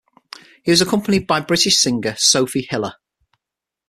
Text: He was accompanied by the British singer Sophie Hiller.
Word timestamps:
He 0.63 0.71
was 0.71 0.81
accompanied 0.81 1.27
by 1.27 1.41
the 1.41 1.45
British 1.45 1.77
singer 1.77 2.15
Sophie 2.17 2.65
Hiller. 2.67 2.95